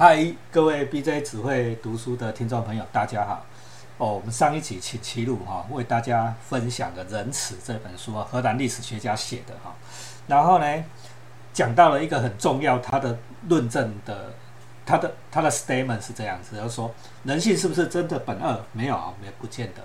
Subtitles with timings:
[0.00, 3.44] 嗨，各位 BJ 只会读书的听众朋友，大家好。
[3.96, 9.74] 哦，我们上一集七七路哈，为大家分享的《仁慈》这本书啊，荷兰历史学家写的哈。
[10.28, 10.84] 然后呢，
[11.52, 14.32] 讲到了一个很重要，他的论证的，
[14.86, 16.94] 他的他的 statement 是这样子，就说
[17.24, 18.64] 人性是不是真的本恶？
[18.72, 19.82] 没有啊，没不见得。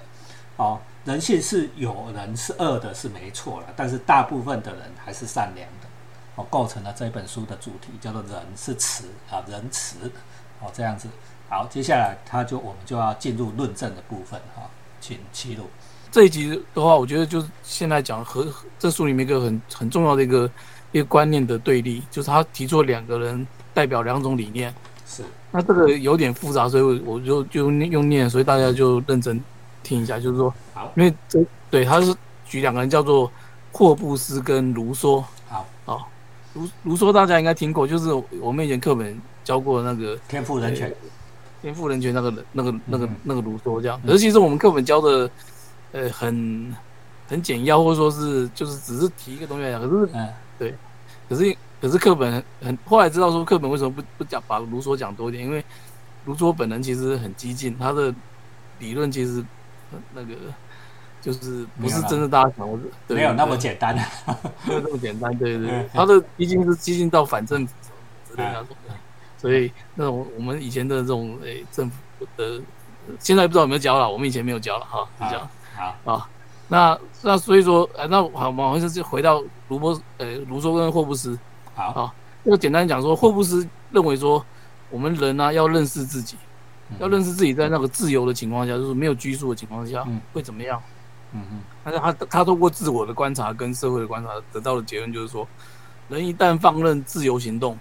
[0.57, 5.68] 哦，人性是有人是恶的，是没错了，但是大部分的人还是善良。
[6.36, 10.11] 哦，构成了这本书的主题，叫做“仁是慈啊，仁慈”。
[10.59, 11.07] 哦，这样子。
[11.50, 14.64] 好，接下来他就我们就要进入论证的部分哈，
[15.00, 15.65] 请七路。
[16.09, 18.47] 这一集的话，我觉得就是现在讲和
[18.79, 20.50] 这书里面一个很很重要的一个
[20.92, 24.73] 一个观念的对立，就是他提出了两个人代表两种理念。
[25.06, 25.23] 是。
[25.51, 29.39] 那这个有点复杂，所以我就就用念，所以大家就认真
[29.84, 33.31] 听一下，就是说，好，因为这对他是举两个人叫做
[33.72, 35.23] 霍布斯跟卢梭。
[35.47, 36.09] 好，好。
[36.53, 38.09] 卢卢梭大家应该听过，就是
[38.40, 40.94] 我们以前课本教过那个天赋人权，
[41.62, 44.00] 天赋人权那个那个那个那个卢梭这样。
[44.06, 45.30] 可是其实我们课本教的，
[45.92, 46.76] 呃，很
[47.28, 49.82] 很简要，或者说是就是只是提一个东西来讲。
[49.82, 50.30] 可是，嗯，
[50.60, 50.76] 对，
[51.28, 55.44] 可是可是课本很后来知道说课本为什么不不讲把卢梭讲多一点？
[55.44, 55.64] 因为
[56.26, 58.14] 卢梭本人其实很激进，他的
[58.80, 59.44] 理论其实
[60.14, 60.34] 那个。
[61.24, 62.68] 就是不是真的大家想
[63.08, 63.96] 的，没有那么简单，
[64.68, 67.74] 没有那么简单，对对对，他的毕竟是激进到反政府
[68.30, 68.94] 之类那种的，
[69.38, 71.96] 所以那种我们以前的这种诶政府
[72.36, 72.60] 的，
[73.20, 75.50] 现在不知道有没有交了，我们以前没有交了哈，这样
[76.04, 76.30] 好啊，
[76.68, 81.40] 那那所以说，哎，那好，我们还是回到卢波，呃，卢梭跟霍布斯，
[81.74, 81.84] 好。
[81.86, 82.14] 啊，
[82.46, 84.46] 就简单讲说，霍布斯认为说，
[84.90, 86.36] 我们人呢要认识自己，
[87.00, 90.82] 要认识自己在那个自由的情况下，就是没有拘束的情况下，会怎么样？
[91.34, 95.48] 嗯嗯，但是他他通过自我的观察跟社会的观察得到的结论就是说，
[96.08, 97.78] 人一旦放任自由行动，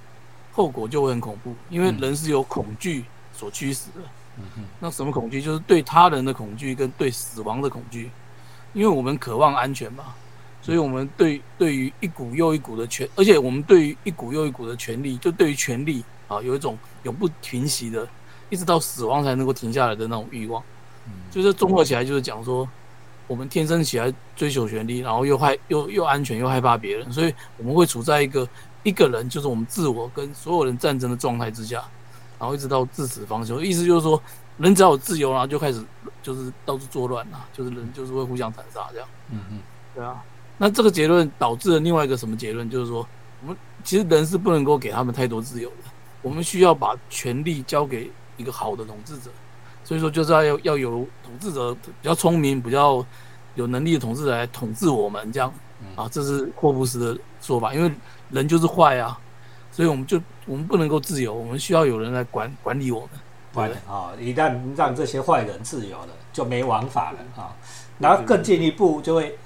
[0.52, 4.00] 后果就会很恐怖，因为人是由恐惧所驱使的。
[4.38, 5.42] 嗯哼，那什么恐惧？
[5.42, 8.10] 就是对他人的恐惧跟对死亡的恐惧，
[8.72, 10.14] 因为我们渴望安全嘛，
[10.62, 18.08] 所以我们对对于一股又一股的权，而且我们对于一股又一股的权利，就对于权利啊，有一种永不停息的，
[18.48, 20.62] 一直到死亡才能够停下来的那种欲望。
[21.06, 22.66] 嗯，就是综合起来就是讲说。
[23.32, 28.46] 我们天生起来追求权利，然后又害又又安全又害怕别人，所以我们会处在一个
[28.82, 31.82] 一个人就是我们自我跟所有人战争的状态之下，
[32.38, 33.58] 然后一直到至死方休。
[33.62, 34.22] 意思就是说，
[34.58, 35.82] 人只要有自由，然后就开始
[36.22, 39.08] 就是到处作乱啊，就是人就是会互相残杀这样。
[39.30, 39.60] 嗯嗯，
[39.94, 40.22] 对啊。
[40.58, 42.68] 那这个结论导致了另外一个什么结论？
[42.68, 43.08] 就是说，
[43.40, 49.30] 我们其实人是不能够给他们太多自由的，我们需要把权力交给一个好的统治者。
[49.92, 53.04] 所以说，就是要要有统治者比较聪明、比较
[53.56, 55.52] 有能力的统治者来统治我们，这样
[55.94, 57.74] 啊，这是霍布斯的说法。
[57.74, 57.92] 因为
[58.30, 59.20] 人就是坏啊，
[59.70, 63.10] 所以我们就我们不能够自由，我们需要有人来管管理我们。
[63.54, 67.54] 坏人啊，一旦让这些坏人自由了，就没王法了啊。
[67.98, 69.38] 然后更进一步就会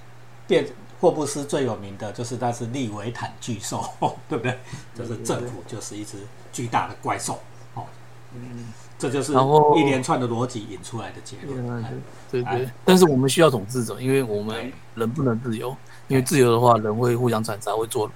[0.47, 0.65] 变，
[1.01, 3.85] 霍布斯最有名的就是他是利维坦巨兽，
[4.29, 4.57] 对不对？
[4.95, 6.19] 就是政府就是一只
[6.53, 7.41] 巨大的怪兽
[7.75, 7.85] 哦。
[8.33, 8.73] 嗯。
[8.99, 11.85] 这就是然后一连串的逻辑引出来的结论。
[12.31, 15.77] 对对，但是我们需要统治者，因为我们人不能自由，
[16.09, 18.11] 因为自由的话，人会互相残杀，会做。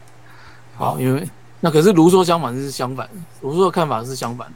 [0.77, 1.29] 好，因为
[1.61, 3.09] 那可是卢梭相反是相反，
[3.43, 4.55] 卢梭的看法是相反的。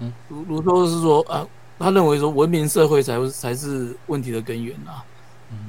[0.00, 1.46] 嗯，卢卢梭是说啊，
[1.78, 5.04] 他认为说文明社会才才是问题的根源啊。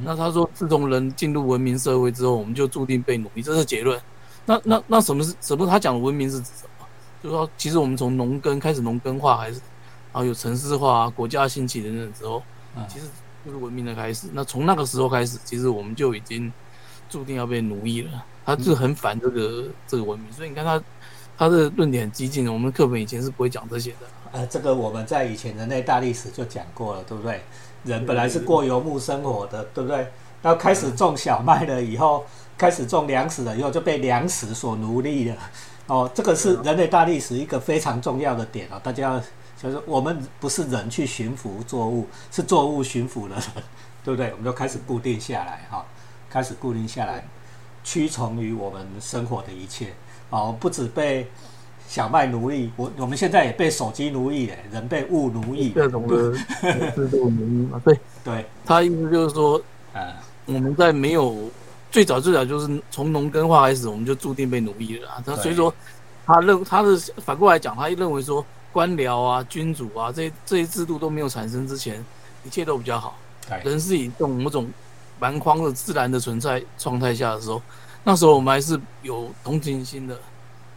[0.01, 3.99] 那他说，自从人进入文明社会之后，我们就注定被奴役，这是结论。
[4.45, 5.67] 那那那什么是什么？
[5.67, 6.85] 他讲的文明是指什么？
[7.21, 9.59] 就是说，其实我们从农耕开始，农耕化还是。
[10.13, 12.41] 然后有城市化、国家兴起的那时候，
[12.87, 13.07] 其实
[13.43, 14.27] 就是文明的开始。
[14.31, 16.53] 那从那个时候开始，其实我们就已经
[17.09, 18.23] 注定要被奴役了。
[18.45, 20.81] 他就很反这个这个文明，所以你看他
[21.35, 22.47] 他的论点很激进。
[22.51, 23.97] 我们课本以前是不会讲这些的。
[24.33, 27.41] 呃，这个我们在以前人类大历史就讲过了，对不对？
[27.83, 30.07] 人本来是过游牧生活的，对不对？
[30.41, 32.23] 然后开始种小麦了以后，
[32.57, 35.37] 开始种粮食了以后，就被粮食所奴隶了。
[35.87, 39.19] 哦，这个是人类大历史一个非常重要的点啊，大家。
[39.63, 43.63] 就是我们不是人去驯服作物，是作物驯服了人，
[44.03, 44.29] 对不对？
[44.31, 45.85] 我们就开始固定下来，哈，
[46.29, 47.25] 开始固定下来，
[47.81, 49.93] 屈从于我们生活的一切。
[50.31, 51.25] 哦，不止被
[51.87, 56.33] 小麦奴役，我我们现在也被手机奴役，人被物奴役，各种的
[56.91, 57.81] 制度奴役嘛。
[57.85, 59.61] 对对，他意思就是说，
[59.93, 60.13] 呃，
[60.45, 61.49] 我们在没有
[61.89, 65.23] 最早最早就是从农耕化开始，我们就注定被奴役了。
[65.25, 65.73] 他所以说，
[66.25, 68.45] 他认他的反过来讲，他认为说。
[68.73, 72.03] 官僚啊，君主啊，这这些制度都没有产生之前，
[72.43, 73.15] 一切都比较好。
[73.63, 74.69] 人是以这种某种
[75.19, 77.61] 蛮荒的自然的存在状态下的时候，
[78.03, 80.19] 那时候我们还是有同情心的。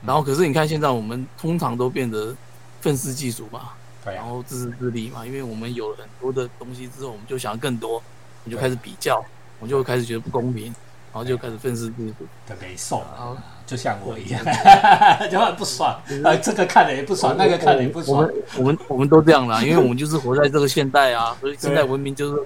[0.04, 2.37] 然后，可是你看现在我们通常都变得
[2.81, 3.70] 愤世嫉俗嘛，
[4.04, 9.25] 然后自私自利嘛，因为我们有了很多的东西之后，我们就想要更多，我们就开始比较，
[9.58, 10.75] 我就开始觉得不公平，然
[11.16, 12.26] 后就开始愤世嫉俗。
[12.46, 13.36] 的没送然后，
[13.66, 14.44] 就像我一样，
[15.30, 16.00] 就很不爽。
[16.24, 18.34] 呃，这个看了也不爽，那个看了也不爽我们。
[18.56, 22.42] 我们我们都这样啦，因为我们就是活在这个现代啊，所以现代文明就是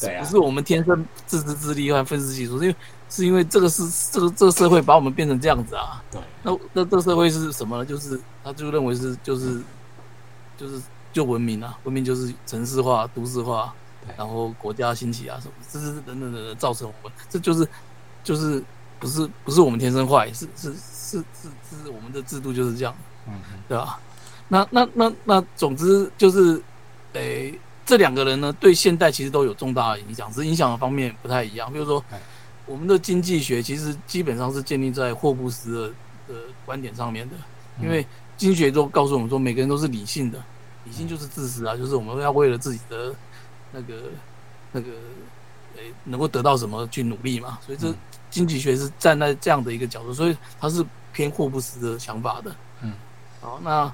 [0.00, 2.76] 对啊不是我们天生自私自利和愤世嫉俗，是因为
[3.08, 6.02] 是因为这个是这个这个社会把我们变成这样子啊。
[6.10, 7.84] 对，那那这个社会是什么呢？
[7.84, 9.60] 就是他就认为是就是
[10.56, 10.80] 就是
[11.12, 13.72] 就文明啊，文明就是城市化、都市化
[14.06, 17.68] 对，然后国家兴起啊什么，这是等等等等造成我们，这就是
[18.24, 18.62] 就是
[18.98, 21.48] 不是不是我们天生坏，是是是是
[21.84, 22.94] 是我们的制度就是这样。
[23.26, 23.98] 嗯嗯，对吧？
[24.48, 26.60] 那那那那，总之就是，
[27.14, 31.72] 诶、这两个人呢，对现代其实都有重大的影响，只是影响的方面不太一样。
[31.72, 32.20] 比如说哎，
[32.66, 35.94] 我们的经济学其实基本上是建立在霍布斯
[36.28, 37.34] 的的观点上面的，
[37.80, 40.42] 因为经济学都告诉我们说，每个人都是理性的，
[40.84, 43.14] 理性就是自私啊，就是我们要为了自己的
[43.70, 43.94] 那个
[44.72, 44.90] 那个，
[45.76, 47.58] 诶、能够得到什么去努力嘛。
[47.64, 47.94] 所以这嗯
[48.32, 52.56] 经济学是站在这样的一个角度，所以它是偏霍布斯的想法的。
[52.80, 52.92] 嗯，
[53.40, 53.92] 好，那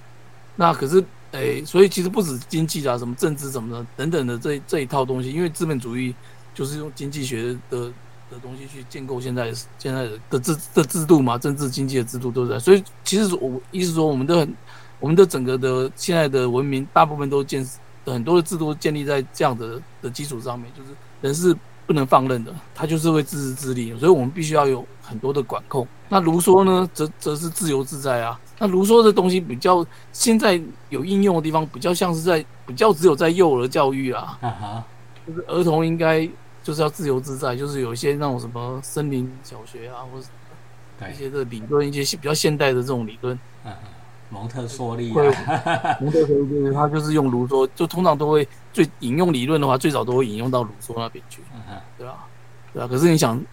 [0.56, 6.14] 那可是诶、所以其实不止经济啊，什么政治什么的等等的这这一套东西，因为资本主义
[6.55, 7.93] 就是用经济学的
[8.31, 12.58] 的东西去建构现在现在的的制的制度嘛，政治经济的制度都是在。
[12.58, 14.55] 所以其实我意思说，我们的很
[15.00, 17.69] 我们的整个的现在的文明，大部分都建
[18.06, 20.88] 很多的制度建立在这样的的基础上面，就是
[21.20, 21.55] 人是
[21.88, 25.88] 不能放任的，他就是会自私自利，所以我们必须要有很多的管控。
[26.11, 28.38] 那卢梭呢，则则是自由自在啊。
[28.58, 34.85] 那卢梭的东西比较现在有应用的地方，比较像是在比较只有在幼儿教育啊，啊哈，
[35.26, 36.29] 就是儿童应该
[36.62, 40.26] 就是要自由自在，就是有一些那种什么森林小学啊，或者
[41.11, 43.34] 一，些的理论，一些比较现代的这种理论，
[43.64, 43.88] 嗯嗯，
[44.29, 48.46] 蒙特梭利会啊，蒙特梭利他就是用卢梭，就通常都会
[48.79, 51.43] 最引用理论的话，最早都会引用到卢梭那边去。
[51.97, 52.29] 对吧？
[52.73, 52.87] 对吧？
[52.87, 53.45] 可是你想，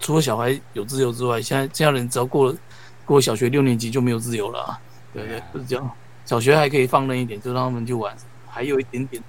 [0.00, 2.56] 除了小孩有自由之外，现在现在人只要过了
[3.04, 4.80] 过了小学六年级就没有自由了、啊，
[5.12, 5.46] 对不对对啊？
[5.52, 5.90] 不是这样，
[6.24, 8.16] 小学还可以放任一点，就让他们去玩，
[8.48, 9.22] 还有一点点。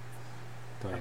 [0.82, 0.92] 对，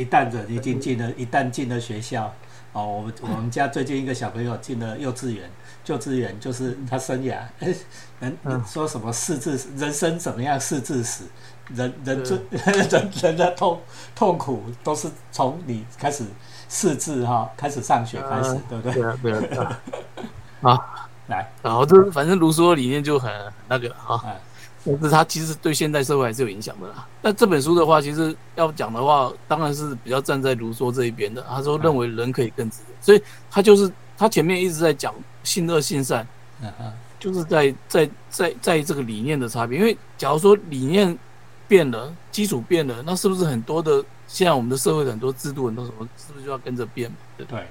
[0.00, 2.32] 一旦人已经进了，一旦进了学校，
[2.74, 5.50] 哦，我们我们家最近一个小朋友进了幼稚园，
[5.86, 7.74] 幼稚园就是他生涯，哎，
[8.20, 11.24] 人嗯说什么四字人生怎么样四字死，
[11.74, 12.38] 人人最
[12.90, 13.80] 人人的痛
[14.14, 16.24] 痛苦都是从你开始
[16.68, 18.92] 四字哈开始上学开始，嗯对不对？
[18.94, 19.80] 对啊，对啊，对啊。
[20.72, 24.20] 啊，来，然后这反正卢梭的理念就很很那个啊
[25.02, 27.06] 是他其实对现代社会还是有影响的啦。
[27.20, 31.44] 那这本书的话，其实要讲的话，当然是比较站在卢梭这一边的。
[31.46, 36.26] 他说认为人可以更自由，所以他就是他前面一直在讲性恶性善，
[36.62, 39.78] 嗯哼，就是在在在在这个理念的差别。
[39.78, 41.16] 因为假如说理念
[41.68, 47.14] 变了，基础变了，那是不是很多的现在我们的社会的很多制度很多什么，是不是就要跟着变？
[47.36, 47.66] 对对，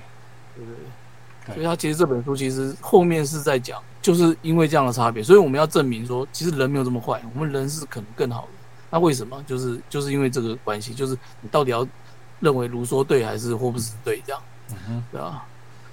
[0.56, 8.48] 对所以他其实这本书其实后面是在讲，就是因为这样的差别，所以我们要证明说，其实人没有这么坏，我们人是可能更好的。
[8.90, 9.44] 那为什么？
[9.48, 11.86] 就是就是因为这个关系，就是你到底要
[12.40, 14.42] 认为卢梭对还是霍布斯对这样，
[14.72, 15.46] 嗯哼，对吧？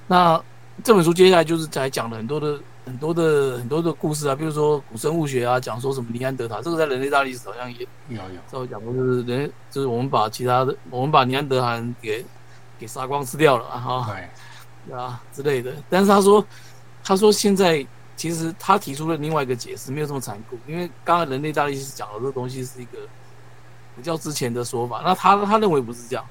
[0.07, 0.43] 那
[0.83, 12.25] 这本书接下来就是才讲了很多的很多的很多的故事啊，比如说古生物学啊，讲说什么尼安德塔，这个在人类大历史好像也有有，稍微讲过，就是人就是我们把其他的我们把尼安德塔人给
[12.79, 14.15] 给杀光吃掉了啊哈。
[14.87, 15.73] 对，啊之类的。
[15.89, 16.45] 但是他说，
[17.03, 17.85] 他说现在
[18.17, 22.99] 其实他提出了另外一个解释，没有这么残酷，因为刚刚人类大历史讲的这个东西是一个
[23.97, 26.25] 比较之前的说法，那他他认为不是这样，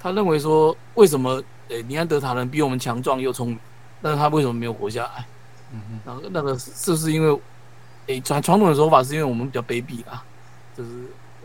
[0.00, 3.58] 他认为说为什么呃尼安德塔人比我们强壮又聪明，
[4.00, 5.26] 但是他为什么没有活下来？
[5.72, 7.40] 嗯哼，那个那个是是不是因为
[8.06, 10.22] 诶传传统的说法是因为我们比较卑鄙啦，
[10.76, 10.90] 就是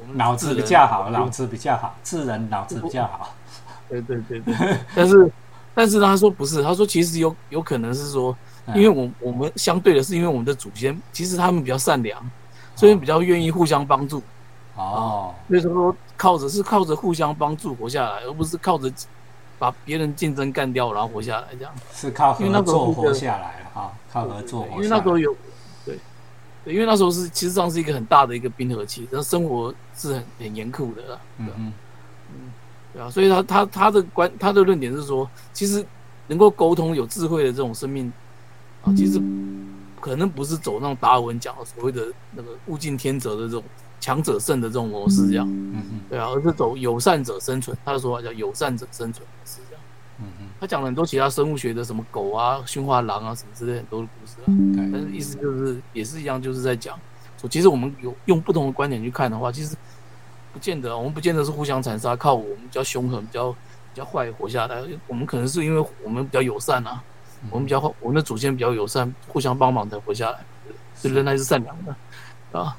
[0.01, 3.33] 我们脑子比较好，脑子比较好，智人脑子比较好，
[3.89, 4.55] 对对对对，
[4.95, 5.31] 但是
[5.75, 8.35] 但是他说不是，他说其实有有可能是说，
[8.67, 12.31] 嗯因为我我们相对的是因为我们的祖先其实他们比较善良，
[12.75, 14.21] 所以比较愿意互相帮助，
[14.75, 18.89] 哦，所以说靠着是靠着互相帮助活下来，而不是靠着
[19.59, 21.73] 把别人竞争干掉然后活下来这样。
[21.93, 25.35] 是靠因为那合作活下来了哈，靠合作因活下来，为那时候有
[25.85, 25.97] 对
[26.63, 31.73] 对，因为那时候是其实上是一个很大的一个冰河期，然后生活是很很严酷的啦，对啊嗯，
[32.93, 35.85] 对啊，所以他他他的观他的论点是说，其实
[36.27, 38.11] 能够沟通有智慧的这种生命
[38.83, 39.21] 啊，其实
[39.99, 43.63] 可能不是走那种达尔文讲的所谓的那个物竞天择的这种
[44.03, 49.83] 强者胜的这种模式这样，嗯嗯，对啊，而是走友善者生存，他的说法叫友善者生存模式这样。
[50.19, 54.43] 嗯嗯，他讲了很多其他生物学的什么狗啊、驯化狼啊什么之类很多的故事啊，
[54.91, 56.99] 但，是意思就是也是一样，就是在讲
[57.39, 59.73] 说，其实我们有用不同的观点去看的话，其实
[60.51, 63.57] 不见得，我们不见得是互相残杀，靠我们比较凶狠、比较比
[63.93, 64.83] 较坏活下来。
[65.07, 67.01] 我们可能是因为我们比较友善啊，
[67.49, 70.39] 我们比较我们的祖先比较友善，互相帮忙才活下来，
[70.93, 72.75] 所以人还是善良的啊。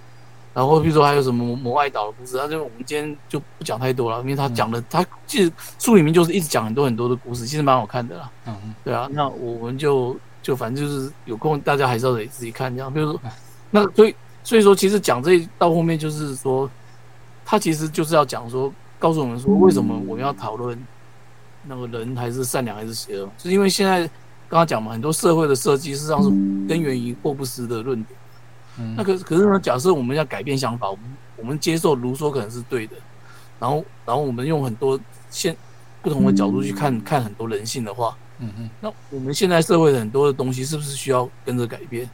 [0.55, 8.31] 然后比如说还有什么魔爱岛的故事，他就我们今天就不讲太多了，因为他讲的他其实书里面就是一直讲很多很多的故事，其实蛮好看的啦。
[8.47, 8.75] 嗯嗯。
[8.85, 12.93] 对啊，那我们就就反正就是有空大家还是要得自己看这样。
[12.95, 13.21] 比如说，
[13.71, 16.71] 那所以所以说其实讲这到后面就是说，
[17.45, 20.79] 他其实就是要讲说，告诉我们说为什么我们要讨论
[21.65, 24.07] 那个人还是善良还是邪恶，就是因为现在
[24.49, 26.29] 刚刚讲嘛，很多社会的设计实际上是
[26.69, 28.17] 根源于霍布斯的论点。
[28.97, 29.61] 那可可是呢？
[29.61, 31.04] 假设我们要改变想法，我们
[31.37, 32.97] 我们接受卢梭可能是对的，
[33.61, 34.99] 然后然后我们用很多
[35.31, 35.57] 现
[36.02, 42.09] 不同的角度去看看很多人性的话，嗯嗯，那我们现在社会的很多的东西是不是需要跟着改变？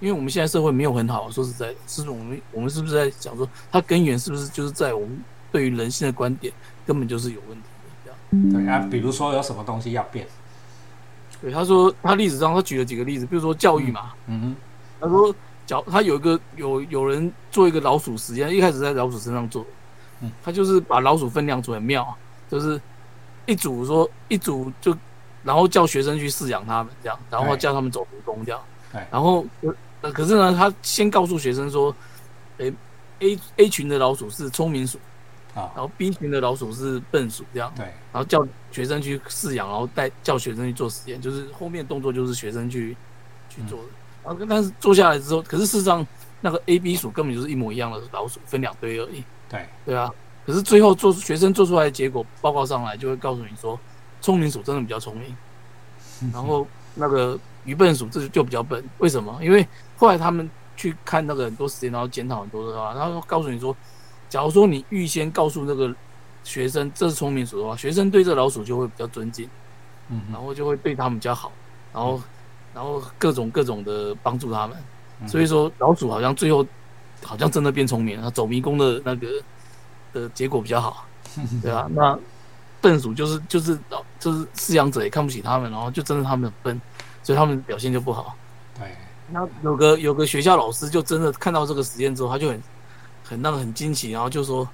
[0.00, 6.52] 因为我们现在社会没有很好，说实在的，是我们我们是不是在讲说它根源是不是就是在我们对于人性的观点
[6.86, 7.64] 根本就是有问题
[8.04, 8.58] 的？
[8.58, 10.26] 对啊，比如说有什么东西要变？
[11.40, 14.56] 对，他说他历史上他举了几个例子，比如说教育嘛，嗯哼，
[15.00, 15.34] 他说。
[15.66, 19.64] 脚他有一个有有人做一个老鼠实验，一开始在老鼠身上做，
[20.20, 22.16] 嗯，他就是把老鼠分两组，很妙，
[22.50, 22.80] 就是
[23.46, 24.96] 一组说一组就，
[25.42, 28.60] 然后叫学生去饲养他们这样，然后叫他们走迷宫这样，
[29.10, 29.46] 然后
[30.00, 31.94] 呃可是呢，他先告诉学生说，
[32.58, 32.72] 诶
[33.20, 34.98] A A 群的老鼠是聪明鼠，
[35.54, 42.96] 啊，然后 B 群的老鼠是笨鼠这样，对，然后叫学生去饲养，然后带叫学生去做实验，就是后面动作就是学生去
[43.48, 43.88] 去做的。
[44.24, 46.06] 啊，但是做下来之后，可是事实上
[46.40, 49.24] 那个 A、B 鼠根本就是一模一样的老鼠，分两堆而已。
[49.48, 50.12] 对对啊，
[50.46, 53.78] 可是最后做学生做出来的结果报告上来，就会告诉你说，
[54.20, 55.36] 聪明鼠真的比较聪明，
[56.32, 58.82] 然后那个愚笨鼠这就比较笨。
[58.98, 59.38] 为什么？
[59.42, 63.76] 因为后来他们去看那个很多时间，然后检讨很多的话，然后告诉你说，
[64.28, 65.94] 假如说你预先告诉那个
[66.44, 69.48] 学生这是聪明鼠的话，学生对这老鼠就会比较尊敬，
[70.08, 71.50] 嗯，然后就会对他们比较好，
[71.92, 72.20] 然后。
[72.74, 74.76] 然后各种各种的帮助他们，
[75.28, 76.66] 所以说老鼠好像最后
[77.22, 79.28] 好像真的变聪明了，走迷宫的那个
[80.12, 81.06] 的结果比较好，
[81.62, 81.86] 对啊。
[81.90, 82.18] 那
[82.80, 86.80] 笨鼠就是就是老就是饲养者也看不起他们，然后就真的他们很笨，
[87.22, 88.34] 所以他们表现就不好。
[88.78, 88.88] 对。
[89.30, 92.62] 那有个有个学校老师就真的看到这个实验之后，他就很
[93.24, 94.68] 很那个很惊奇，然后就说。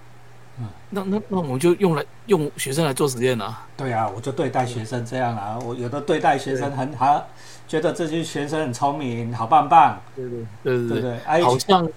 [0.90, 3.64] 那那那我们就用来用学生来做实验啊？
[3.76, 5.56] 对啊，我就对待学生这样啊。
[5.62, 7.24] 我有的对待学生很好，
[7.68, 10.00] 觉得这些学生很聪明，好棒棒。
[10.16, 11.88] 对对对对对，好像，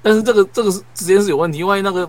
[0.00, 2.08] 但是这个这个是实验是有问题，万一那个。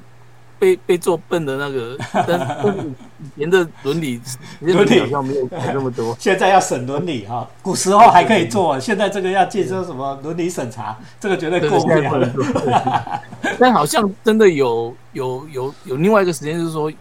[0.60, 4.20] 被被做笨的那个， 但是以前的伦理
[4.60, 6.16] 伦理好像没有改那么多。
[6.20, 13.22] 现在要审伦理哈，古时候还可以做，现在这个要接受什么伦理审查，这个绝对过不了。
[13.60, 16.92] 但好像真的有有有有另外一个时间，就是说，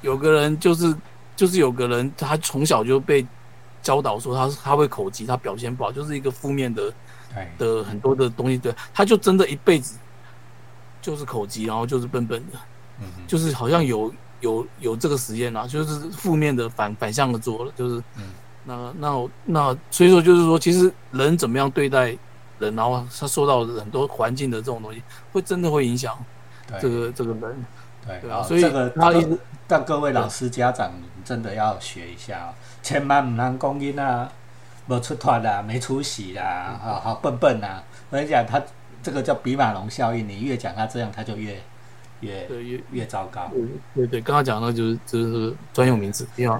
[0.00, 0.92] 有个人就是
[1.36, 3.24] 就是有个人，他从小就被
[3.84, 6.92] 教导说他他会口疾，他表现不好，就是一个负面的
[7.56, 9.96] 的很多的东西，对，他就真的一辈子。
[11.04, 12.58] 就是口疾，然后就是笨笨的，
[12.98, 14.10] 嗯，就是好像有
[14.40, 18.30] 有有这个实验啊，就是负面的反反向的做了，就是，嗯，
[18.64, 22.16] 那那那所以说就是说，其实人怎么样对待
[22.58, 26.16] 人，然后他受到很多环境的这种东西，会真的会影响
[26.80, 27.64] 这个这个人，
[28.22, 29.38] 对啊，所以这个他一直
[29.68, 30.90] 让各位老师家长
[31.22, 32.50] 真的要学一下，
[32.84, 34.30] 千万唔能讲囡啊，
[34.86, 38.62] 没出团啦，没出息啦，好好笨笨呐，我跟你讲他。
[39.02, 41.60] 这个叫比马龙效应，你越讲他这样，他就越
[42.20, 43.50] 越越越糟糕。
[43.94, 46.58] 对对，刚刚讲的就是就是专用名词，对吧？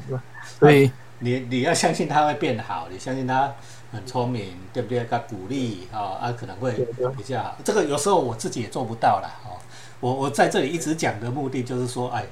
[0.60, 0.90] 所以
[1.20, 3.50] 你你要相信他会变好，你相信他
[3.90, 5.02] 很聪明，对不对？
[5.10, 6.72] 他鼓励啊啊，可能会
[7.16, 7.56] 比较好。
[7.64, 9.56] 这个有时候我自己也做不到啦哦。
[10.00, 12.26] 我我在这里一直讲的目的就是说，哎，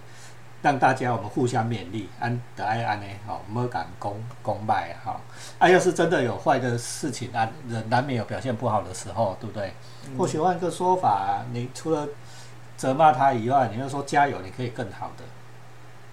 [0.63, 5.21] 让大家我们互相勉励，安得爱安呢，好哦，莫敢攻攻败哈。
[5.59, 9.73] 啊，要是真的有坏的事情啊，人难免有表现不好的时候，对不对？
[10.17, 12.09] 或许换个说法，你除了
[12.77, 15.25] 责骂他以外，你要说加油，你可以更好的。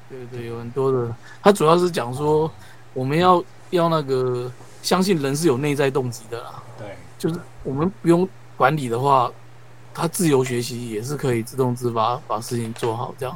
[0.10, 1.16] 对对，有很多的。
[1.44, 2.52] 他主要是讲说，
[2.94, 4.52] 我们要要那个
[4.82, 6.64] 相信人是有内在动机的啦。
[6.76, 8.28] 对，就是我们不用
[8.58, 9.32] 管理的话，
[10.00, 13.36] 他自由学习也是可以自动自发把事情做好这样。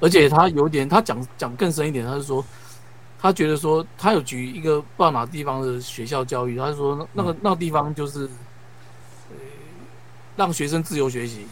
[0.00, 2.44] 而且他有点，他讲讲更深一点，他是说，
[3.20, 8.28] 他觉得说，他有举一个不知道哪地方的学校教育，他说那那个那个地方就是。
[10.38, 11.44] 让学生自由学习。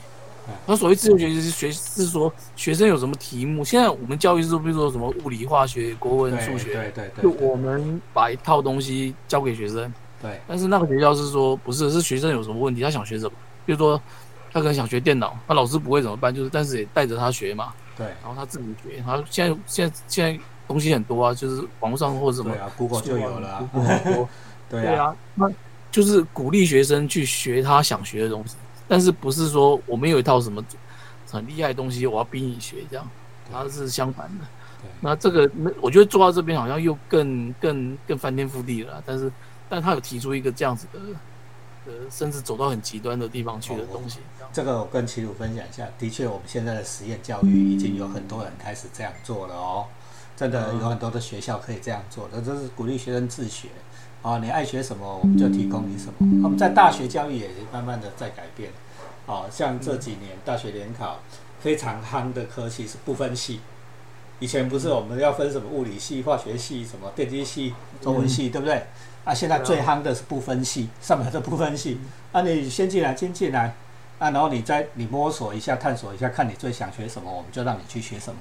[0.65, 3.65] 他所谓自由学习是学是说学生有什么题目？
[3.65, 9.93] 现在我们教育是比如说什么物理、化学、国文、数学，对对对，就我们把一套东西教给学生。
[10.23, 10.41] 对。
[10.47, 13.33] 但是那个学校是说不是，是学生有什么问题，他想学什么，
[13.65, 14.01] 比如说
[14.53, 16.35] 他可能想学电脑，那老师不会怎么办？
[16.35, 18.97] 就是但是也带着他学嘛，对，然后他自己学。
[18.99, 23.69] 然后现在现在现在东西很多啊，就是网络上或者什么对啊，Google 就有了
[24.69, 25.51] 对啊，对啊，那
[25.91, 28.57] 就是鼓励学生去学他想学的东西，
[28.89, 30.65] 但是不是说我们有一套什么
[31.31, 33.09] 很厉害的东西，我要逼你学这样，
[33.53, 34.45] 他是相反的
[34.83, 34.91] 对。
[35.01, 39.31] 那这个，那我觉得做到这边好像又更更更翻天覆地了，但是，
[39.69, 40.99] 但他有提出一个这样子的，
[41.87, 44.19] 呃，甚至走到很极端的地方去的东西，
[44.53, 49.87] 这个我跟齐鲁分享一下，的确，我们现在的实验教育已经有很多人开始这样做了哦。
[50.37, 53.69] 真的有很多的学校可以这样做的，这是鼓励学生自学。
[54.23, 56.15] 哦，你爱学什么，我们就提供你什么。
[56.43, 58.71] 我们在大学教育也慢慢的在改变。
[59.27, 61.21] 哦，像这几年大学联考
[61.61, 63.61] 非常夯的科系是不分系。
[64.39, 68.83] 以前不是我们要分什么物理系、化学系、什么电机系、中文系，对不对？
[69.25, 71.99] 啊，现在最夯的是不分系，上面的不分系。
[72.33, 73.75] 啊，你先进来，先进来，
[74.19, 78.39] 啊，然后你再你摸索一下、探索一下，看你最想学什么，我们就让你去学什么，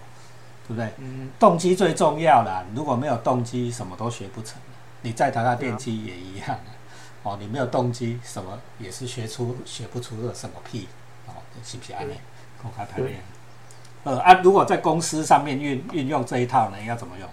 [0.68, 0.92] 对不对？
[0.98, 4.62] 嗯，动机最重要啦，如果没有动机，什么都学不成。
[5.02, 6.70] 你在台大电机也一样啊
[7.24, 10.88] 哦，你没有动机，什么也是学出学不出个什么屁
[11.26, 11.34] 哦，
[11.64, 12.20] 是不是安内
[12.62, 13.20] 公开排练？
[14.06, 17.30] 呃啊，如果在公司上面运运用这一套呢，要怎么用？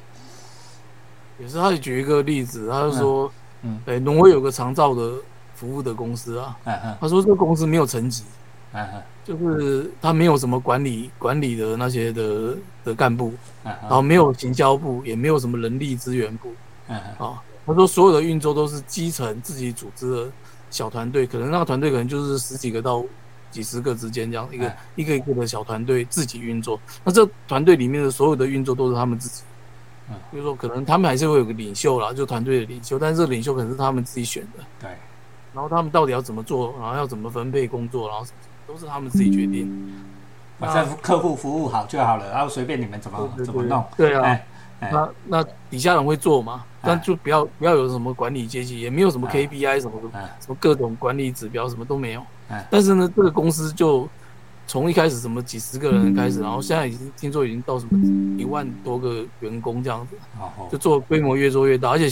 [1.39, 5.15] 也是他也举一个例子，他就说，嗯哎，挪威有个长照的
[5.55, 8.25] 服务的公司啊，嗯嗯他说这个公司没有层级，
[8.73, 13.33] 嗯嗯就是他没有什么管理管理的那些的的干部，
[13.65, 16.53] 嗯然后没有行销部，也没有什么人力资源部
[16.89, 17.43] 嗯嗯啊。
[17.65, 20.33] 他说所有的运作都是基层自己组织的
[20.71, 23.05] 小团队，可能那个团队可能就是十几个到
[23.53, 26.81] 几十个之间这样一个、哎一个一个的小团队自己运作。
[27.05, 29.45] 那这团队里面的所有的运作都是他们自己。
[30.11, 34.65] 嗯就是说，可能他们还是会有个领袖啦，就团队的领袖，但是这个领袖可能是他们自己选的。
[34.81, 34.91] 对，
[35.55, 38.27] 然后他们到底要怎么做，然后要怎么分配工作，然后
[38.67, 40.05] 都是他们自己决定。
[40.59, 43.83] 反正客户服务好就好了，然后随便你们怎么怎么弄。
[43.97, 44.39] 对啊，
[44.91, 46.65] 那那底下人会做嘛？
[46.81, 46.89] 哎。
[46.89, 49.47] 但就不要不要有什么管理阶级，也没有什么哎。
[49.47, 50.37] KPI 什么的，哎。
[50.41, 52.23] 什么各种管理指标什么都没有。
[52.49, 52.67] 哎。
[52.71, 54.09] 但是呢，这个公司就
[54.67, 57.99] 从一开始什么几十个人开始，然后现在已经听说已经到什么
[58.39, 60.69] 一万多个员工这样子，哦。
[60.71, 62.09] 就做规模越做越大，而且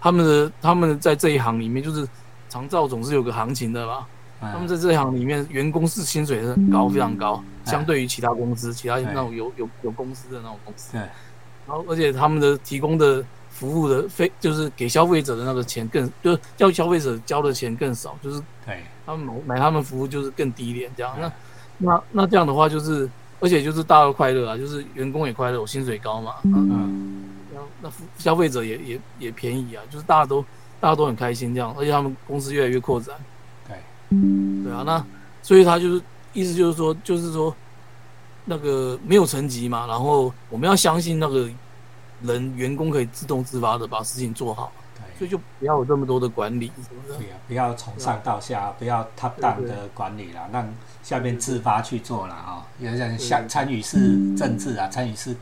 [0.00, 2.06] 他们的他们在这一行里面就是
[2.48, 4.06] 长照总是有个行情的吧。
[4.40, 7.70] 他他们在这一行里面，员工是薪水是很高，非常高，哎。
[7.70, 10.98] 相对于其他公司，其他那种有有有公司的那种公司。
[11.66, 18.82] 对然后而且他们的提供的服务的费，就是给消费者的那个钱更，就是要消费者交的钱更少，就是对。
[19.06, 21.14] 他们买买他们服务就是更低廉这样。
[21.20, 21.32] 那哎
[21.76, 23.08] 那那这样的话就是，
[23.40, 27.24] 而且就是大家都快乐啊，就是员工也快乐，我薪水高嘛，嗯，嗯。
[27.52, 30.42] 然后那服消费者也也也便宜啊，就是大家都
[30.80, 33.14] 大家都很开心这样，而且他们公司越来越扩展。
[33.68, 33.76] 对。
[34.64, 35.04] 对啊，那
[35.42, 36.00] 所以他就是
[36.32, 37.54] 意思就是说，就是说
[38.44, 41.48] 那个没有层级嘛，然后我们要相信那个
[42.22, 44.72] 人员工可以自动自发的把事情做好，
[45.18, 47.22] 所以就不要有这么多的管理什么的不。
[47.22, 50.66] 要不要从上到下，不要 top down 对对的管理啦，让
[51.02, 52.34] 下面自发去做啦。
[52.34, 52.66] 哈。
[52.78, 55.36] 有点对像参与式政治啊，参与式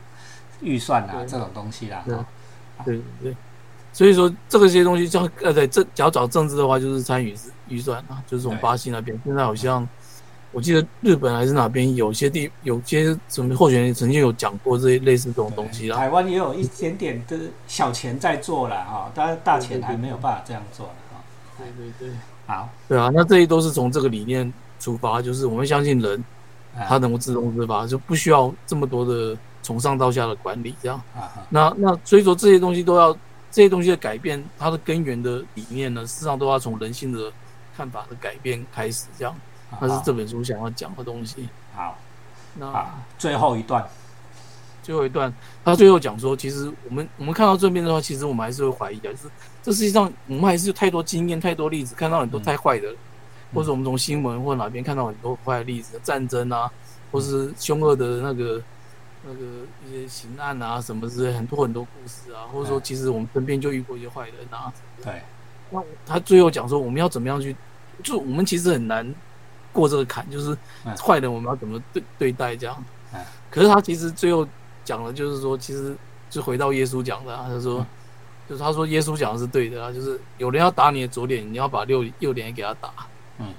[0.61, 2.03] 预算啊对这种东西啦。
[2.05, 2.25] 对哈
[2.85, 3.35] 对对，
[3.91, 7.35] 所以说这个些东西叫呃对政，只要找政治的话，就是参与
[7.67, 9.87] 预算啊，就是从巴西那边，现在好像
[10.53, 15.97] 我记得日本还是哪边有些地有些什么候选人曾经有讲过这些类似这种东西啦。
[15.97, 17.37] 台湾也有一点点的
[17.67, 21.21] 小钱在做了哈，但是大钱还没有办法这样做了哈。
[21.57, 22.15] 对对对。
[22.45, 26.23] 好，对啊，那这些都是从这个理念出发，就是我们相信人
[26.75, 31.01] 啊他能够自动自发，就不需要这么多的从上到下的管理，这样。
[31.15, 33.13] 啊那那所以说这些东西都要
[33.49, 37.31] 这些东西的改变，它的根源的理念呢，事实上都要从人性的
[37.75, 39.33] 看法的改变开始，这样。
[39.81, 41.47] 那是这本书想要讲的东西。
[41.75, 41.97] 好。
[42.55, 43.83] 那啊，最后一段。
[44.83, 45.33] 最后一段，
[45.63, 49.29] 他最后讲说，其实我们我们看到这边的话，其实我们还是会怀疑的，就是
[49.63, 52.95] 这世界上我们还是有太多经验、太多例子，看到很多太坏的人，
[53.53, 56.69] 或者我们从新闻或哪边看到很多坏的例子，战争啊，
[57.13, 58.61] 或是凶恶的那个
[59.25, 59.39] 那个
[59.87, 64.71] 一些刑案啊什么之类，很多很多故事啊，或者说其实我们身边就遇过一些坏人啊。
[65.01, 65.21] 对。
[65.71, 67.55] 那他最后讲说，我们要怎么样去，
[68.03, 69.15] 就我们其实很难
[69.73, 70.95] 过这个坎，就是嗯。
[70.95, 72.85] 坏人我们要怎么对对待这样。
[73.13, 73.19] 嗯。
[73.49, 74.47] 可是他其实最后
[74.85, 75.93] 讲的就是说，其实
[76.29, 77.85] 就回到耶稣讲的、啊，他说嗯，
[78.49, 82.89] 就是他说耶稣讲的是对的啊，就是有人要打你的左脸，你要把右右脸也给他打。
[83.39, 83.53] 嗯，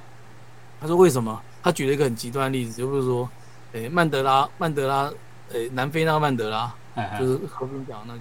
[0.80, 1.42] 他说为什么？
[1.62, 3.26] 他举了一个很极端的例子，就是说，
[3.72, 5.10] 诶、曼德拉，曼德拉，
[5.50, 6.70] 诶、南非那个曼德拉，
[7.18, 8.20] 就是和平奖那个，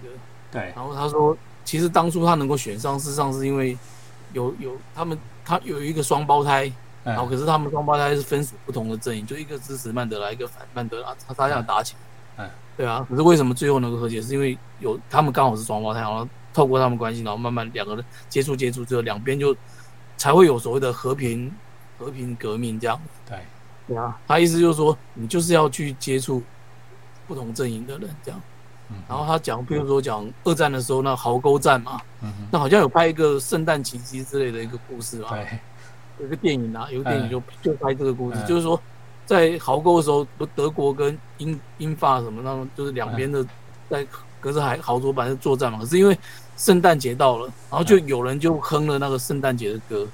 [0.50, 0.72] 对。
[0.74, 3.78] 然后他说，其实当初他能够选上，事实上是因为
[4.32, 6.72] 有有他们他有一个双胞胎，
[7.04, 12.46] 然后可是他们双胞胎是分属不同的阵营，就一个支持曼德拉，一个反曼德拉，他他想打起来。
[12.46, 13.06] 嗯，对啊。
[13.10, 14.22] 可是为什么最后能够和解？
[14.22, 19.56] 是因为有他们刚好是双胞胎，然后透过他们关系，然后慢慢两个人接触接触之后，两边就
[20.18, 21.54] 才会有所谓的和平
[22.00, 23.00] 和平革命这样。
[23.28, 23.38] 对，
[23.88, 24.18] 对啊。
[24.28, 26.42] 他意思就是说，你就是要去接触
[27.28, 28.42] 不同阵营的人这样。
[29.10, 32.00] 然后他讲，比如说讲二战的时候那壕沟战嘛，
[32.52, 35.60] 那好像有拍一个圣诞奇迹之类的一个故事嘛，对，
[36.24, 38.80] 有个电影啊，有个电影就就拍这个故事，就是说
[39.26, 43.46] 在壕沟的时候，德国跟英英法什么那种，就是两边的
[43.90, 44.06] 在
[44.40, 46.18] 隔着海壕沟板在作战嘛，可是因为
[46.58, 50.08] 圣诞节到了，然后就有人就哼了那个圣诞节的歌，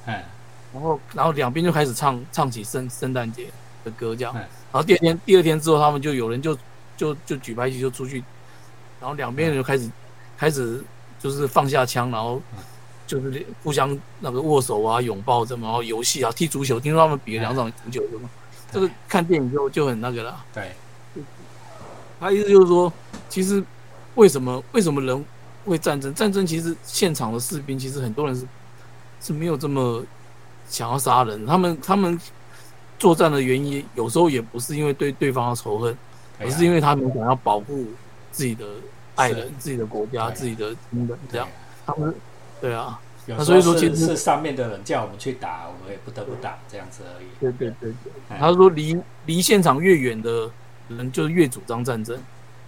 [0.73, 3.47] 然后然后两边就开始唱唱起圣圣诞节
[3.83, 6.57] 的歌这样，然后第二天第二天之后，他们就有人就
[6.97, 8.23] 就就举牌旗就出去。
[9.01, 9.89] 然后两边人就开始，
[10.37, 10.83] 开始
[11.17, 12.41] 就是放下枪，然后
[13.09, 16.79] 就是互相那个握手啊、拥抱这么，然后游戏啊、踢足球。
[16.79, 18.29] 听说他们比了两场足球，的嘛。
[18.71, 20.45] 这个看电影就就很那个了。
[20.53, 20.71] 对，
[22.19, 22.93] 他意思就是说，
[23.27, 23.63] 其实
[24.13, 25.25] 为什么为什么人
[25.65, 26.13] 会战争？
[26.13, 28.47] 战争其实现场的士兵其实很多人是
[29.19, 30.03] 是没有这么
[30.69, 32.19] 想要杀人，他们他们
[32.99, 35.97] 作战的原因有时候也不是因为对对方的仇恨，
[36.39, 37.85] 而是因为他们想要保护。
[38.31, 38.63] 自己的
[39.15, 41.47] 爱人、自己的国家、自己的亲人，这样，
[41.83, 42.13] 他们
[42.61, 47.27] 对啊，那所以说其实是上面的人叫我们去打，我们也不得不打，这样子而已。
[47.39, 50.49] 对对对对，他说离离现场越远的
[50.89, 52.17] 人就越主张战争，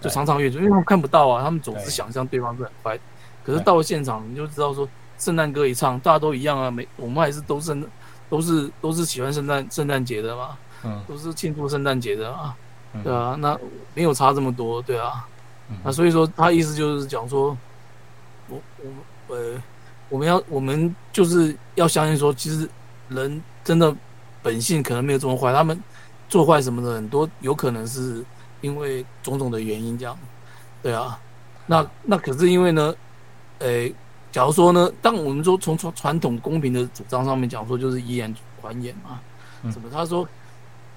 [0.00, 2.98] 就常常越主，因为他们看不到啊，他们总是想象对方是很快，
[3.44, 7.76] 可是到了现场你就知道说，圣诞歌一唱，大家都一样啊，没我们还是都是
[8.30, 12.56] 都是都是喜欢圣诞圣诞节的嘛，嗯，都是庆祝圣诞节的啊，
[13.04, 13.58] 对啊，那
[13.94, 15.26] 没有差这么多，对啊。
[15.82, 17.56] 那所以说，他意思就是讲说，
[18.48, 18.60] 我
[19.28, 19.54] 我呃，
[20.12, 22.68] 我们要我们就是要相信说，其实
[23.08, 23.96] 人真的
[24.42, 25.82] 本性可能没有这么坏，他们
[26.28, 28.22] 做坏什么的很多，有可能是
[28.60, 30.18] 因为种种的原因这样，
[30.82, 31.18] 对啊。
[31.66, 32.94] 那那可是因为呢，
[33.60, 33.94] 诶，
[34.30, 39.18] 假如说呢，当我们说从传传统公平的主张上面讲说，就是以眼还眼嘛，
[39.72, 39.88] 什么？
[39.90, 40.28] 他说，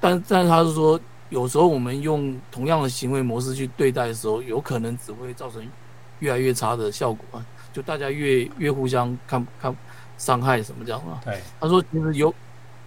[0.01, 0.99] 但但是他是说。
[1.31, 5.59] 有时候我们用同样的行为模式去对待的时候，有可能只会造成
[6.19, 7.43] 越来越差的效果啊！
[7.75, 9.75] 就大家越越互相看看
[10.17, 11.19] 伤害什么这样嘛？
[11.25, 12.33] 对，他说其实有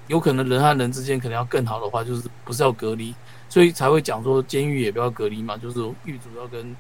[0.06, 3.14] 有可能人和人之间可能要更好的话，就是不是要隔离，
[3.50, 6.74] 所以才会讲说监狱也不要隔离嘛，就是狱主要跟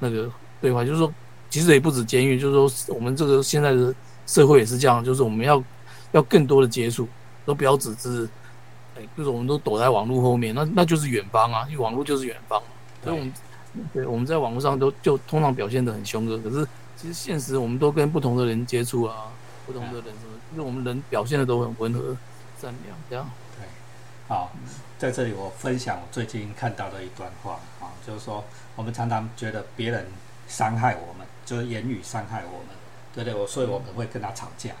[0.00, 0.28] 那个
[0.60, 1.12] 对话，就是说
[1.48, 3.94] 其实也不止监狱，就是说我们这个现在的
[4.26, 5.62] 社会也是这样，就是我们要
[6.10, 7.08] 要更多的接触，
[7.46, 8.28] 都不要只是。
[9.16, 12.60] 就是我们都躲在网络后面，那那就是远方啊，因为网络就是远方，
[13.04, 13.32] 所以我们
[13.94, 16.66] 对我们在网络上都就通常表现的很凶恶，可是
[17.00, 19.30] 其实现实我们都跟不同的人接触啊，
[19.66, 22.16] 不同的人什么，就是我们人表现的都很温和、
[22.60, 23.30] 善良这样。
[23.56, 23.66] 对，
[24.26, 24.50] 好，
[24.98, 30.06] 在这里我分享我最近看到的一段话啊，就是说我们常常觉得别人
[30.48, 32.68] 伤害我们，就是言语伤害我们，
[33.14, 33.40] 对不对？
[33.40, 34.72] 我所以我们会跟他吵架，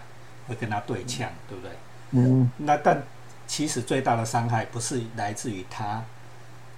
[0.48, 1.72] 会跟他对呛，对不对？
[2.10, 3.02] 嗯，那但。
[3.50, 6.04] 其实最大的伤害不是来自于他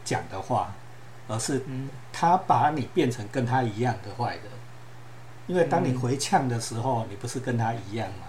[0.05, 0.73] 讲的话，
[1.27, 1.61] 而是
[2.13, 4.45] 他把你变成跟他一样的坏人。
[5.51, 8.27] 因为当你回呛的时候，你不是跟他一样吗？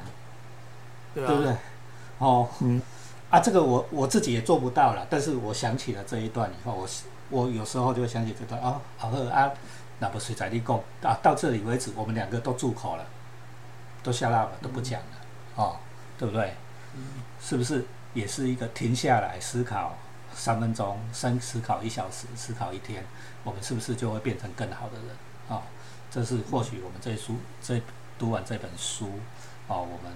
[1.13, 1.55] 对不对？
[2.17, 2.81] 哦，嗯，
[3.29, 5.05] 啊，这个我我自己也做不到了。
[5.07, 6.89] 但是我想起了这一段以后，我
[7.29, 9.51] 我有时候就会想起这段啊，好喝啊，
[9.99, 13.05] 那不是在立功啊，到这里为止，我们两个都住口了，
[14.01, 15.07] 都下拉了，都不讲了，
[15.57, 15.75] 哦，
[16.17, 16.55] 对不对？
[17.39, 17.85] 是不是？
[18.15, 19.95] 也是一个停下来思考
[20.33, 23.05] 三分钟，三思考一小时，思考一天，
[23.43, 25.15] 我们是不是就会变成更好的人？
[25.47, 25.61] 啊，
[26.11, 27.81] 这是或许我们这书这
[28.19, 29.05] 读完这本书，
[29.67, 30.11] 哦，我们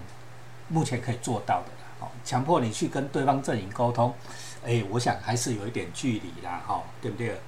[0.67, 1.85] 目前可以做到的啦。
[2.01, 4.13] 哦，强迫你去跟对方阵营沟通，
[4.65, 7.39] 哎，我想还是有一点距离啦，哈，对不对？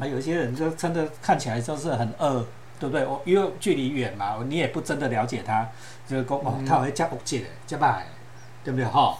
[0.00, 2.46] 啊，有些人就真的看起来就是很恶，
[2.78, 3.04] 对不对？
[3.04, 5.68] 我因为距离远嘛，你也不真的了解他，
[6.08, 8.06] 就是讲哦，他会加恶界的，加败，
[8.64, 8.86] 对不对？
[8.86, 9.18] 哈。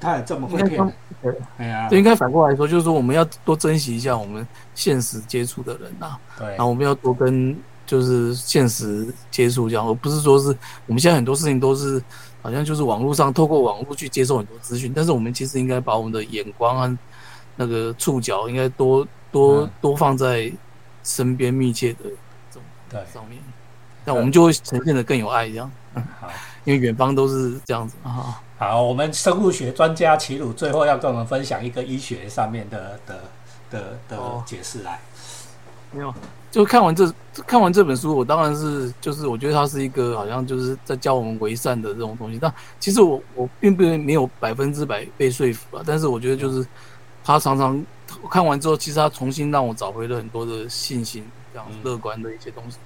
[0.00, 7.56] 他也这么会骗，对呀，应该反过来说，就是说我们要多珍惜一下我们现实接触的人呐，对，然后我们要多跟
[7.86, 10.48] 就是现实接触这样，而不是说是
[10.86, 12.02] 我们现在很多事情都是
[12.42, 16.98] 好像就是网络上透过网络去接受很多资讯，但是我们其实应该把我们的眼光啊
[17.56, 20.50] 那个触角应该多多多放在
[21.02, 22.04] 身边密切的
[22.50, 23.00] 这种对。
[23.12, 23.38] 上面，
[24.04, 25.70] 那我们就会呈现的更有爱这样，
[26.20, 26.28] 好，
[26.64, 27.94] 因为远方都是这样子。
[28.02, 28.40] 啊。
[28.58, 33.20] 好，我们生物学专家齐鲁最后要跟我们分享一个医学上面的的
[33.70, 34.98] 的的解释来。
[35.92, 36.12] 没有，
[36.50, 37.10] 就看完这
[37.46, 46.66] 看完这本书，我当然是就是我觉得它是一个好像就是在教我们为善的这种东西，但其实我我并不没有百分之百被说服啊，但是我觉得就是
[47.22, 47.80] 他常常
[48.28, 52.76] 看完之后，其实他重新让我找回了很多的信心，这样乐观的一些东西。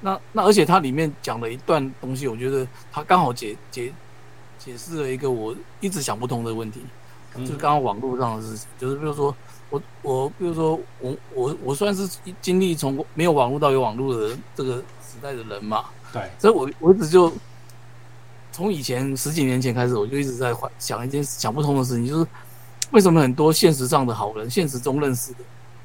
[0.00, 3.92] 那那而且它里面讲了一段东西，我觉得它刚好解解
[4.58, 6.80] 解释了一个我一直想不通的问题，
[7.36, 9.34] 就是刚刚网络上的事情，就是比如说。
[9.70, 17.32] 我我比如说我我我算是经历从没有网络到有网络的这个时代的人嘛，对，所以我我一直就
[18.50, 22.26] 从以前十几年前开始，我就一直在想一件想不通的事情，就是
[22.90, 25.38] 为什么很多现实上的好人，现实中认识的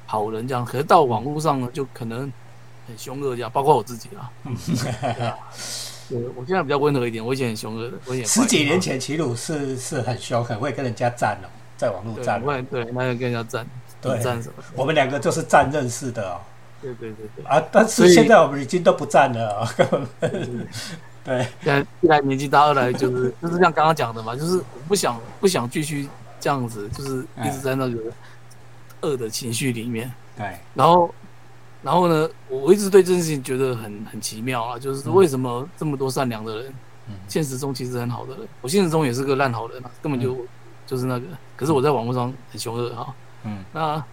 [0.04, 2.32] 好人这样，可是到网络上呢，就可能
[2.86, 4.30] 很凶恶这样，包括我自己啊，
[6.08, 11.48] 对，我现在比较温和一点，我以前很凶恶的，我以前十几年前齐鲁是是很凶，很会跟人家战哦。
[11.76, 13.66] 在网络战，对，那就跟人家战，
[14.00, 14.64] 对，战什么？
[14.74, 16.40] 我们两个就是战认识的哦。
[16.80, 17.44] 对对对对。
[17.44, 19.68] 啊，但是现在我们已经都不站了。
[21.22, 21.46] 对。
[21.62, 26.08] 现在一来年纪大，二来就是就是像刚刚讲的嘛，就是不想不想继续
[26.40, 27.98] 这样子，就是一直在那个
[29.02, 30.10] 恶的情绪里面。
[30.34, 30.46] 对。
[30.72, 31.14] 然后，
[31.86, 36.74] 然后呢，我一直对这件事情觉得很很奇妙啊，就是为什么这么多善良的人，
[37.28, 40.36] 现实中其实很好的人，我现实中也是个烂好人啊，根本就。
[40.88, 44.04] 就是那个，可是我在网络上很凶恶哈，嗯，那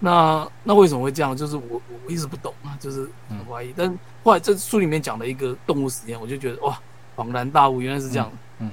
[0.00, 1.36] 那那为什么会这样？
[1.36, 3.74] 就是我我一直不懂啊，就是很怀疑。
[3.76, 6.80] 但后来这书里面讲的一个动物实验，我就觉得哇，
[7.14, 8.32] 恍然大悟，原来是这样。
[8.58, 8.70] 嗯，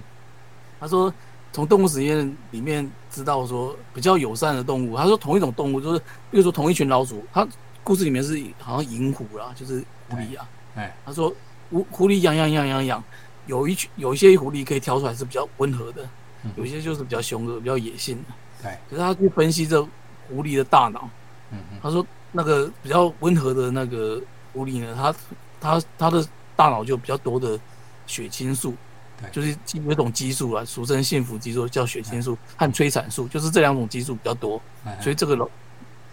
[0.80, 1.14] 他说
[1.52, 6.00] 从动物实验里面知道说比较友善的动物，他说同一种动物就是，
[6.32, 7.46] 比如说同一群老鼠，他
[7.84, 11.34] 故事里面是好像银狐啦，就是狐狸啊，哎，他说
[11.70, 13.04] 狐狐狸养养养养养，
[13.48, 16.08] 有一群有一些狐狸可以挑出来是比较温和的。
[16.56, 18.34] 有些就是比较凶恶、比较野性的。
[18.64, 18.76] 对。
[18.90, 19.80] 可是他去分析这
[20.28, 21.08] 狐狸的大脑，
[21.52, 24.20] 嗯嗯，他说那个比较温和的那个
[24.52, 25.16] 狐狸呢，它
[25.60, 27.60] 它它的大脑就比较多的
[28.08, 28.74] 血清素，
[29.22, 34.60] 对，就是有一种激素啊，俗称幸福激素，叫血清素和催产素，就是这两种激素比较多，
[35.00, 35.48] 所以这个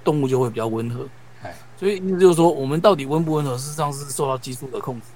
[0.04, 1.08] 动物就会比较温和。
[1.78, 5.06] 所以意思就是说，我们到底温不温和，事实上是受到激素的控制。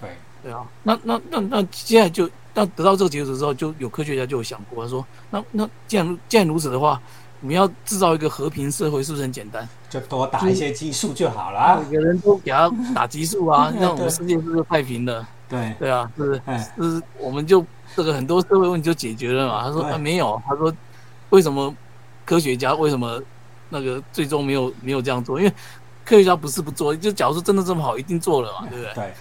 [0.00, 0.10] 对。
[0.42, 2.28] 对啊，那那那那现在就。
[2.58, 6.98] 那得到这个结果之后，就有科学家就有想过，他说：“那那既然既然如此的话，
[7.42, 9.68] 我们要制造一个和平社会，是不是很简单？
[9.90, 11.84] 就多打一些激素就好了。
[11.84, 15.28] 每个人都给他打激素啊，让我们世界是不是太平了？
[15.50, 16.40] 对对啊，是
[16.78, 17.62] 是，我们就
[17.94, 20.72] 这个很多社会问题就解决了嘛。”他说：“啊，没有。”他说
[21.28, 21.74] ：“为什么
[22.24, 23.22] 科学家为什么
[23.68, 25.38] 那个最终没有没有这样做？
[25.38, 25.52] 因为
[26.06, 29.12] 科学家不是不做，就假如说真的这么好，一定做了嘛， 对不对？”对。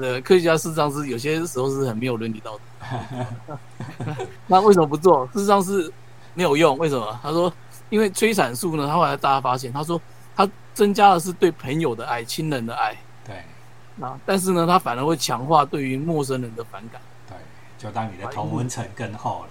[0.00, 4.16] 呃，科学家事实上是有些时候是很没有伦理道德。
[4.46, 5.26] 那为什么不做？
[5.32, 5.92] 事实上是
[6.32, 6.78] 没有用。
[6.78, 7.18] 为什么？
[7.22, 7.52] 他说，
[7.90, 10.00] 因为催产素呢，他后来大家发现，他说
[10.34, 12.96] 他增加的是对朋友的爱、亲人的爱。
[13.26, 13.36] 对。
[13.96, 17.00] 那但是呢，他反而会强化对于陌生人的反感。
[17.28, 17.36] 对，
[17.76, 19.48] 就当你的同温层更厚了。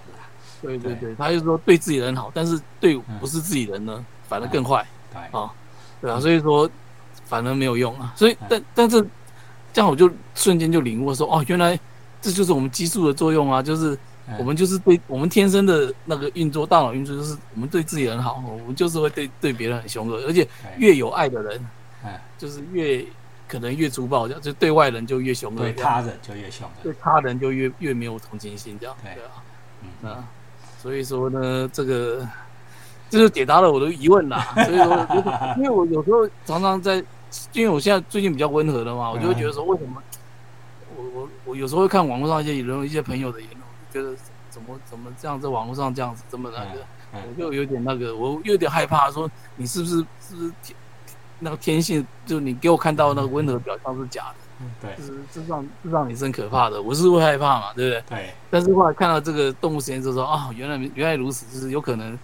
[0.60, 4.84] 对对对，他就说对自己人好，但是对不是自己人呢，反而更坏。
[5.12, 5.50] 对啊，
[6.00, 6.68] 对啊，所以说
[7.24, 8.12] 反而没有用啊。
[8.16, 9.06] 所以，但但是。
[9.72, 11.78] 这样我就瞬间就领悟说，哦，原来
[12.20, 13.62] 这就是我们激素的作用啊！
[13.62, 13.96] 就是
[14.36, 20.44] 我们就是对我们天生的那个运作，大脑运作就是我们对自己很好，我们就是会对对别人很凶恶，而且
[20.78, 21.64] 越有爱的人，
[22.36, 23.06] 就是越
[23.46, 29.30] 可能越粗暴，这样就对外人就越凶恶，对他人就越凶恶，对他人就越越没有同情心，这样对啊，
[30.02, 30.24] 嗯，
[30.82, 32.26] 所以说呢，这个
[33.10, 34.40] 就是解答了我的疑问啦。
[34.54, 35.06] 所以说，
[35.58, 37.04] 因为我有时候常常在。
[37.52, 40.02] 因为我现在最近比较温和了嘛，我就会觉得说，为什么
[40.96, 43.60] 我我我有时候会看网络上一些人，一些朋友的言论，
[43.92, 44.20] 觉得
[44.50, 50.76] 怎么怎么这样在网络上这样子这么那个，我就有点那个，我有点害怕，说你是不是是不是天
[51.38, 58.18] 那个天性，就你给我看到那个温和表象是假的，对，就是这让这让你是很可怕的，我是会害怕嘛，对不对？
[58.18, 58.30] 对。
[58.50, 62.18] 但是后来看到这个动物实验之后，啊，原来原来如此，就是有可能，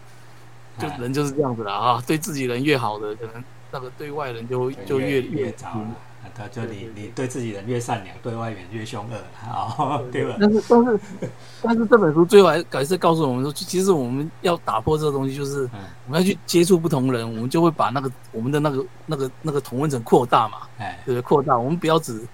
[0.78, 3.42] 就人就是这样子的啊，对自己人越好的可能。
[3.72, 5.86] 那个对外人就就越越糟了，
[6.34, 10.36] 他就你你对自己人越善良，对外人越凶恶，好， 对吧？
[10.40, 11.00] 但是但是
[11.60, 15.68] 但是这本书最后还还是告诉我们说，其实我们要打破这个东西，就是
[16.06, 21.20] 我们要去接触不同人，我们就会把那个我们的那个那个那个同温层扩大嘛，哎，对？
[21.20, 22.24] 扩大，我们不要只。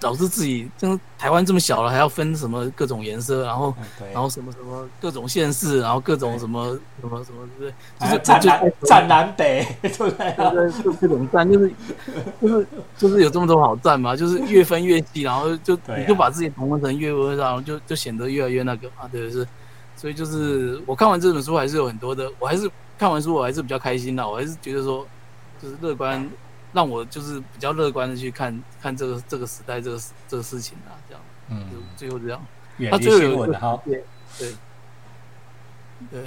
[0.00, 3.74] 导致自己像台湾这么小了，还要分什么各种颜色，然后
[4.12, 7.74] 然后什么什么各种县市，然后各种什么什么什么，对不对？
[8.00, 10.34] 就是占南占南北， 对不对？
[10.50, 11.70] 对，就各种占，就是
[12.40, 19.46] 就是就是有这么多好占嘛，就是越分越细，然后就你就把自己同温层越分，然后就就显得越来越那个嘛，对不对。
[19.96, 25.06] 所以就是我看完这本书还是有很多的，我还是看完书我还是比较开心的，我还是觉得说
[25.62, 26.26] 就是乐观。
[26.72, 31.64] 让我就是比较乐观的去看看这个这个时代这个这个事情啊，这样，嗯，
[31.96, 32.40] 最后这样，
[32.90, 34.04] 他最后有新闻哈，对
[34.38, 34.54] 对
[36.10, 36.22] 对，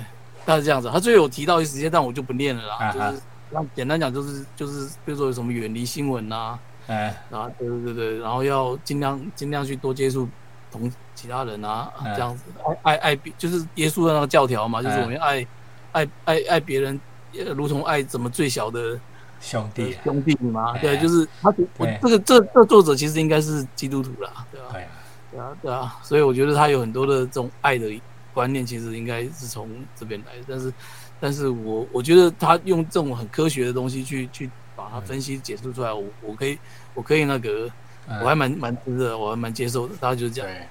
[0.46, 10.28] 他是这样子，他最后有提到一时间，但我就不念了啦，啊就是那简单讲就是就是比如说有什么远离新闻呐、哎，啊，对对对对，然后要尽量尽量去多接触
[10.72, 12.44] 同其他人啊，这样子。
[12.84, 15.48] 爱爱爱别，就是耶稣的那个教条嘛，就是嗯我们爱
[15.92, 17.00] 爱爱爱别人，
[17.38, 19.00] 呃如同爱怎么最小的
[19.44, 22.00] 兄弟啊，兄弟嘛，哎对，就是他我对。
[22.02, 24.88] 这个这这作者其实应该是基督徒啦，对吧、对啊，
[25.32, 27.92] 对啊，对啊，所以我觉得他有很多的这种爱的
[28.34, 30.46] 观念，其实应该是从这边来的。
[30.48, 30.74] 但是，
[31.20, 36.58] 但是我我觉得他用这种很科学的东西去去把它分析解释出来，我我可以
[36.94, 37.70] 我可以那个，
[38.08, 38.20] 嗯。
[38.22, 39.96] 我还蛮蛮值得，我还蛮接受的。
[40.00, 40.50] 大概就是这样。
[40.50, 40.68] 对，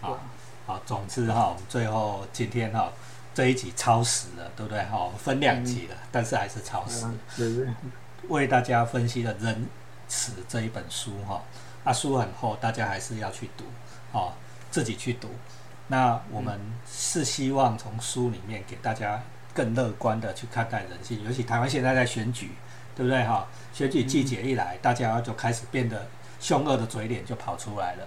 [0.00, 0.18] 好，
[0.66, 2.90] 好，总之哈，我们最后今天哈
[3.34, 4.82] 这一集超时了，对不对？
[4.84, 5.10] 哈？
[5.18, 7.04] 分两集了，但是还是超时。
[7.06, 7.66] 嗯对对，
[8.28, 9.66] 为大家分析了《仁
[10.08, 11.42] 慈》这一本书哈，
[11.84, 13.64] 啊书很厚，大家还是要去读
[14.12, 14.32] 哦，
[14.70, 15.28] 自己去读。
[15.88, 16.58] 那我们
[16.90, 22.52] 是希望从书里面给大家更乐观的去看待人性，尤其台湾现在在选举，
[22.96, 23.46] 对不对哈？
[23.72, 26.06] 选举季节一来，大家就开始变得
[26.40, 28.06] 凶恶的嘴脸就跑出来了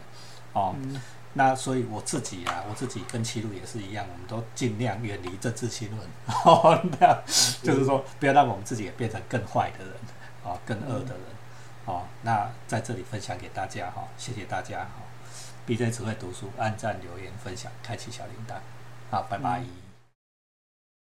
[0.53, 0.75] 哦。
[0.77, 0.99] 嗯
[1.37, 5.99] 那所以我自己啊，我自己跟七路也是一样，我们都尽量远离政治新闻，
[6.43, 7.21] 哦，那
[7.61, 9.93] 就是说不要让我们自己也变成更坏的人，
[10.43, 11.23] 哦、更恶的人，
[11.85, 15.03] 哦，那在这里分享给大家哈、谢谢大家哈、
[15.67, 18.55] BJ 只会读书，按赞、留言、分享、开启小铃铛，
[19.11, 19.86] 好，拜拜。